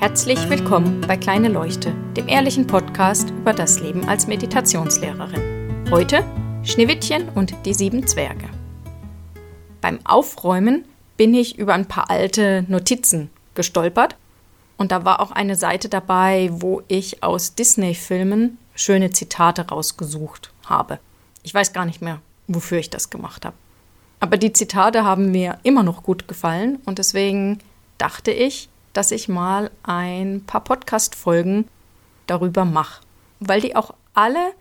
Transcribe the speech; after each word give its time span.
Herzlich 0.00 0.48
willkommen 0.48 1.02
bei 1.02 1.18
Kleine 1.18 1.50
Leuchte, 1.50 1.92
dem 2.16 2.26
ehrlichen 2.26 2.66
Podcast 2.66 3.28
über 3.28 3.52
das 3.52 3.80
Leben 3.80 4.08
als 4.08 4.26
Meditationslehrerin. 4.26 5.90
Heute 5.90 6.24
Schneewittchen 6.64 7.28
und 7.28 7.54
die 7.66 7.74
sieben 7.74 8.06
Zwerge. 8.06 8.48
Beim 9.82 9.98
Aufräumen 10.04 10.86
bin 11.18 11.34
ich 11.34 11.58
über 11.58 11.74
ein 11.74 11.84
paar 11.84 12.08
alte 12.08 12.64
Notizen 12.66 13.28
gestolpert 13.54 14.16
und 14.78 14.90
da 14.90 15.04
war 15.04 15.20
auch 15.20 15.32
eine 15.32 15.54
Seite 15.54 15.90
dabei, 15.90 16.48
wo 16.50 16.80
ich 16.88 17.22
aus 17.22 17.54
Disney-Filmen 17.54 18.56
schöne 18.74 19.10
Zitate 19.10 19.68
rausgesucht 19.68 20.50
habe. 20.64 20.98
Ich 21.42 21.52
weiß 21.52 21.74
gar 21.74 21.84
nicht 21.84 22.00
mehr, 22.00 22.22
wofür 22.48 22.78
ich 22.78 22.88
das 22.88 23.10
gemacht 23.10 23.44
habe. 23.44 23.56
Aber 24.18 24.38
die 24.38 24.54
Zitate 24.54 25.04
haben 25.04 25.30
mir 25.30 25.58
immer 25.62 25.82
noch 25.82 26.02
gut 26.02 26.26
gefallen 26.26 26.78
und 26.86 26.98
deswegen 26.98 27.58
dachte 27.98 28.30
ich, 28.30 28.69
dass 28.92 29.10
ich 29.10 29.28
mal 29.28 29.70
ein 29.82 30.44
paar 30.46 30.62
Podcast-Folgen 30.62 31.68
darüber 32.26 32.64
mache, 32.64 33.02
weil 33.40 33.60
die 33.60 33.76
auch 33.76 33.94
alle 34.14 34.52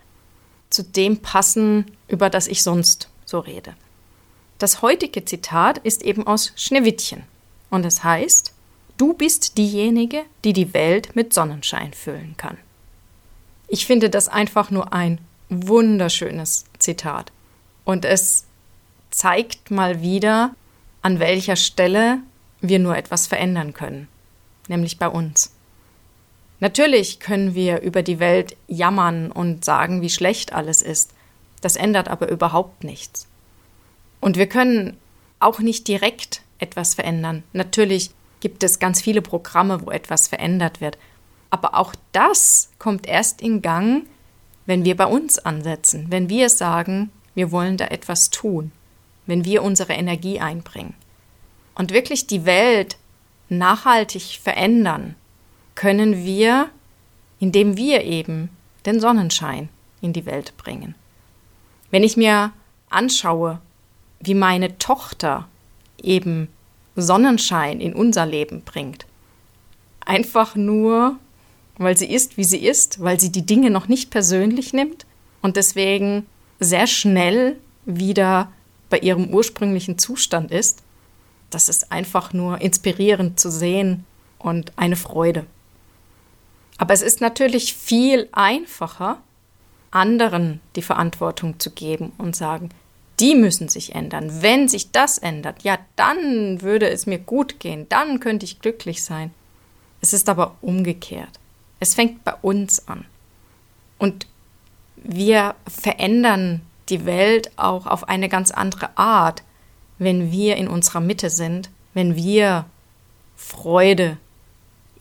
zu 0.70 0.84
dem 0.84 1.22
passen, 1.22 1.86
über 2.08 2.30
das 2.30 2.48
ich 2.48 2.64
sonst 2.64 3.10
so 3.26 3.40
rede. 3.40 3.76
Das 4.60 4.82
heutige 4.82 5.26
Zitat 5.26 5.78
ist 5.80 6.04
eben 6.04 6.28
aus 6.28 6.52
Schneewittchen 6.56 7.24
und 7.70 7.86
es 7.86 8.04
heißt, 8.04 8.54
du 8.98 9.14
bist 9.14 9.58
diejenige, 9.58 10.24
die 10.44 10.54
die 10.54 10.74
Welt 10.74 11.16
mit 11.16 11.34
Sonnenschein 11.34 11.94
füllen 11.94 12.36
kann. 12.38 12.58
Ich 13.68 13.86
finde 13.86 14.10
das 14.10 14.28
einfach 14.28 14.72
nur 14.72 14.94
ein 14.94 15.20
wunderschönes 15.50 16.66
Zitat 16.78 17.32
und 17.86 18.06
es 18.06 18.46
zeigt 19.12 19.72
mal 19.72 20.02
wieder, 20.02 20.56
an 21.02 21.20
welcher 21.20 21.56
Stelle 21.56 22.20
wir 22.62 22.80
nur 22.80 22.98
etwas 22.98 23.28
verändern 23.28 23.74
können, 23.74 24.08
nämlich 24.70 24.98
bei 24.98 25.08
uns. 25.08 25.54
Natürlich 26.60 27.20
können 27.20 27.56
wir 27.56 27.82
über 27.82 28.04
die 28.04 28.20
Welt 28.20 28.58
jammern 28.68 29.32
und 29.32 29.64
sagen, 29.64 30.02
wie 30.02 30.10
schlecht 30.10 30.54
alles 30.54 30.82
ist. 30.82 31.14
Das 31.62 31.76
ändert 31.76 32.08
aber 32.08 32.30
überhaupt 32.30 32.84
nichts. 32.84 33.28
Und 34.20 34.38
wir 34.38 34.48
können 34.48 34.98
auch 35.40 35.60
nicht 35.60 35.88
direkt 35.88 36.42
etwas 36.60 36.96
verändern. 36.96 37.44
Natürlich 37.54 38.12
gibt 38.42 38.64
es 38.64 38.80
ganz 38.80 39.02
viele 39.02 39.22
Programme, 39.22 39.86
wo 39.86 39.92
etwas 39.92 40.28
verändert 40.28 40.82
wird. 40.82 40.98
Aber 41.50 41.76
auch 41.76 41.96
das 42.12 42.70
kommt 42.78 43.08
erst 43.08 43.42
in 43.42 43.62
Gang, 43.62 44.06
wenn 44.66 44.86
wir 44.86 44.96
bei 44.96 45.06
uns 45.06 45.40
ansetzen, 45.40 46.08
wenn 46.10 46.30
wir 46.30 46.50
sagen, 46.50 47.12
wir 47.36 47.52
wollen 47.52 47.78
da 47.78 47.86
etwas 47.86 48.30
tun, 48.30 48.72
wenn 49.26 49.46
wir 49.46 49.64
unsere 49.64 49.94
Energie 49.94 50.40
einbringen 50.40 50.94
und 51.76 51.92
wirklich 51.92 52.28
die 52.28 52.46
Welt 52.46 52.98
nachhaltig 53.50 54.40
verändern, 54.42 55.16
können 55.76 56.26
wir, 56.26 56.70
indem 57.40 57.78
wir 57.78 58.04
eben 58.04 58.50
den 58.86 59.00
Sonnenschein 59.00 59.70
in 60.02 60.14
die 60.14 60.26
Welt 60.26 60.56
bringen. 60.58 60.96
Wenn 61.92 62.04
ich 62.04 62.18
mir 62.18 62.52
anschaue, 62.90 63.60
wie 64.20 64.34
meine 64.34 64.78
Tochter 64.78 65.48
eben 66.02 66.50
Sonnenschein 66.96 67.80
in 67.80 67.94
unser 67.94 68.26
Leben 68.26 68.62
bringt, 68.64 69.06
einfach 70.06 70.56
nur, 70.56 71.18
weil 71.78 71.98
sie 71.98 72.12
ist, 72.12 72.38
wie 72.38 72.44
sie 72.44 72.66
ist, 72.66 73.02
weil 73.02 73.20
sie 73.20 73.32
die 73.32 73.46
Dinge 73.46 73.70
noch 73.70 73.88
nicht 73.88 74.10
persönlich 74.10 74.74
nimmt 74.74 75.06
und 75.42 75.56
deswegen 75.56 76.26
sehr 76.60 76.88
schnell 76.88 77.58
wieder 77.86 78.52
bei 78.90 79.00
ihrem 79.00 79.30
ursprünglichen 79.30 79.98
Zustand 79.98 80.52
ist, 80.52 80.84
das 81.50 81.70
ist 81.70 81.92
einfach 81.92 82.34
nur 82.34 82.62
inspirierend 82.62 83.40
zu 83.40 83.52
sehen 83.52 84.06
und 84.38 84.72
eine 84.78 84.96
Freude. 84.96 85.46
Aber 86.78 86.94
es 86.94 87.02
ist 87.02 87.22
natürlich 87.22 87.74
viel 87.74 88.30
einfacher, 88.32 89.22
anderen 89.92 90.62
die 90.76 90.82
Verantwortung 90.82 91.60
zu 91.60 91.72
geben 91.72 92.14
und 92.18 92.36
sagen, 92.36 92.70
die 93.20 93.36
müssen 93.36 93.68
sich 93.68 93.96
ändern. 93.96 94.42
Wenn 94.42 94.70
sich 94.70 94.92
das 94.92 95.18
ändert, 95.18 95.64
ja, 95.64 95.78
dann 95.96 96.62
würde 96.62 96.90
es 96.90 97.06
mir 97.06 97.20
gut 97.20 97.60
gehen, 97.60 97.88
dann 97.90 98.20
könnte 98.20 98.46
ich 98.46 98.62
glücklich 98.62 99.04
sein. 99.04 99.32
Es 100.00 100.14
ist 100.14 100.30
aber 100.30 100.56
umgekehrt. 100.62 101.40
Es 101.82 101.96
fängt 101.96 102.24
bei 102.24 102.34
uns 102.42 102.88
an. 102.88 103.06
Und 103.98 104.28
wir 104.96 105.56
verändern 105.68 106.62
die 106.88 107.06
Welt 107.06 107.52
auch 107.58 107.86
auf 107.86 108.08
eine 108.08 108.30
ganz 108.30 108.52
andere 108.52 108.98
Art, 108.98 109.44
wenn 110.00 110.32
wir 110.32 110.56
in 110.58 110.68
unserer 110.68 111.02
Mitte 111.02 111.30
sind, 111.30 111.70
wenn 111.94 112.16
wir 112.16 112.66
Freude, 113.36 114.18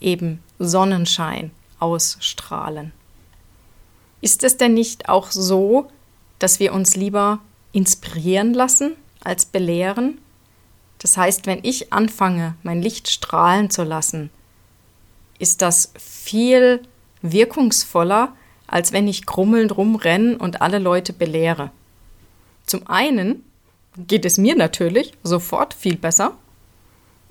eben 0.01 0.43
Sonnenschein 0.59 1.51
ausstrahlen. 1.79 2.93
Ist 4.21 4.45
es 4.45 4.57
denn 4.57 4.75
nicht 4.75 5.09
auch 5.09 5.31
so, 5.31 5.89
dass 6.39 6.61
wir 6.61 6.73
uns 6.73 6.97
lieber 6.97 7.41
inspirieren 7.73 8.55
lassen 8.55 8.95
als 9.23 9.47
belehren? 9.47 10.19
Das 10.99 11.17
heißt, 11.17 11.47
wenn 11.47 11.61
ich 11.63 11.93
anfange, 11.93 12.55
mein 12.63 12.83
Licht 12.83 13.09
strahlen 13.09 13.71
zu 13.71 13.85
lassen, 13.85 14.31
ist 15.39 15.63
das 15.63 15.93
viel 15.97 16.83
wirkungsvoller, 17.23 18.35
als 18.67 18.93
wenn 18.93 19.07
ich 19.07 19.27
krummelnd 19.27 19.77
rumrenne 19.77 20.37
und 20.39 20.61
alle 20.61 20.79
Leute 20.79 21.13
belehre. 21.13 21.71
Zum 22.67 22.87
einen 22.87 23.45
geht 23.97 24.25
es 24.25 24.39
mir 24.39 24.55
natürlich 24.55 25.13
sofort 25.23 25.75
viel 25.75 25.97
besser 25.97 26.37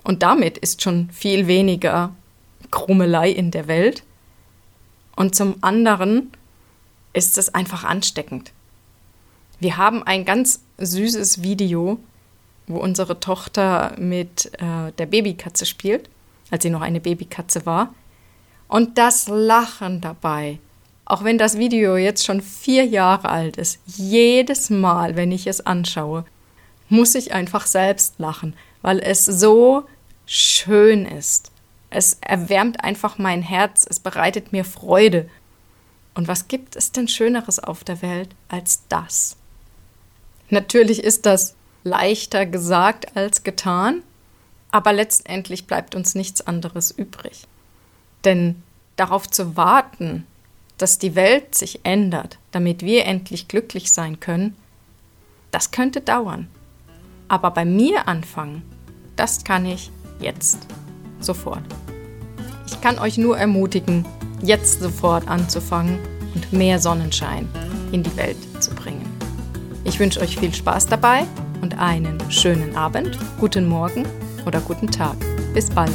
und 0.04 0.22
damit 0.22 0.58
ist 0.58 0.82
schon 0.82 1.10
viel 1.10 1.46
weniger 1.46 2.14
Krummelei 2.70 3.30
in 3.30 3.50
der 3.50 3.68
Welt. 3.68 4.02
Und 5.16 5.34
zum 5.34 5.56
anderen 5.62 6.30
ist 7.12 7.38
es 7.38 7.54
einfach 7.54 7.84
ansteckend. 7.84 8.52
Wir 9.60 9.76
haben 9.76 10.02
ein 10.02 10.24
ganz 10.24 10.62
süßes 10.78 11.42
Video, 11.42 11.98
wo 12.66 12.78
unsere 12.78 13.18
Tochter 13.18 13.96
mit 13.98 14.52
äh, 14.60 14.92
der 14.96 15.06
Babykatze 15.06 15.66
spielt, 15.66 16.08
als 16.50 16.62
sie 16.62 16.70
noch 16.70 16.82
eine 16.82 17.00
Babykatze 17.00 17.66
war. 17.66 17.94
Und 18.68 18.98
das 18.98 19.28
Lachen 19.28 20.00
dabei, 20.00 20.58
auch 21.04 21.24
wenn 21.24 21.38
das 21.38 21.58
Video 21.58 21.96
jetzt 21.96 22.24
schon 22.24 22.40
vier 22.40 22.84
Jahre 22.84 23.30
alt 23.30 23.56
ist, 23.56 23.80
jedes 23.86 24.70
Mal, 24.70 25.16
wenn 25.16 25.32
ich 25.32 25.46
es 25.46 25.64
anschaue, 25.66 26.24
muss 26.88 27.14
ich 27.14 27.32
einfach 27.32 27.66
selbst 27.66 28.18
lachen, 28.18 28.54
weil 28.82 28.98
es 28.98 29.24
so 29.24 29.84
schön 30.26 31.06
ist. 31.06 31.50
Es 31.90 32.18
erwärmt 32.20 32.84
einfach 32.84 33.18
mein 33.18 33.42
Herz, 33.42 33.86
es 33.88 33.98
bereitet 33.98 34.52
mir 34.52 34.64
Freude. 34.64 35.28
Und 36.14 36.28
was 36.28 36.48
gibt 36.48 36.76
es 36.76 36.92
denn 36.92 37.08
Schöneres 37.08 37.58
auf 37.58 37.84
der 37.84 38.02
Welt 38.02 38.30
als 38.48 38.82
das? 38.88 39.36
Natürlich 40.50 41.02
ist 41.02 41.26
das 41.26 41.54
leichter 41.84 42.46
gesagt 42.46 43.16
als 43.16 43.42
getan, 43.42 44.02
aber 44.70 44.92
letztendlich 44.92 45.66
bleibt 45.66 45.94
uns 45.94 46.14
nichts 46.14 46.46
anderes 46.46 46.90
übrig. 46.90 47.46
Denn 48.24 48.62
darauf 48.96 49.28
zu 49.28 49.56
warten, 49.56 50.26
dass 50.76 50.98
die 50.98 51.14
Welt 51.14 51.54
sich 51.54 51.80
ändert, 51.84 52.38
damit 52.52 52.82
wir 52.82 53.04
endlich 53.06 53.48
glücklich 53.48 53.92
sein 53.92 54.20
können, 54.20 54.56
das 55.50 55.70
könnte 55.70 56.00
dauern. 56.00 56.48
Aber 57.28 57.50
bei 57.50 57.64
mir 57.64 58.08
anfangen, 58.08 58.62
das 59.16 59.44
kann 59.44 59.66
ich 59.66 59.90
jetzt, 60.18 60.66
sofort. 61.20 61.62
Ich 62.66 62.80
kann 62.80 62.98
euch 62.98 63.18
nur 63.18 63.36
ermutigen, 63.38 64.04
jetzt 64.42 64.80
sofort 64.80 65.28
anzufangen 65.28 65.98
und 66.34 66.52
mehr 66.52 66.78
Sonnenschein 66.78 67.48
in 67.92 68.02
die 68.02 68.16
Welt 68.16 68.36
zu 68.60 68.70
bringen. 68.74 69.04
Ich 69.84 69.98
wünsche 69.98 70.20
euch 70.20 70.36
viel 70.36 70.54
Spaß 70.54 70.86
dabei 70.86 71.24
und 71.60 71.78
einen 71.78 72.18
schönen 72.30 72.76
Abend, 72.76 73.18
guten 73.38 73.68
Morgen 73.68 74.06
oder 74.46 74.60
guten 74.60 74.90
Tag. 74.90 75.16
Bis 75.54 75.70
bald. 75.70 75.92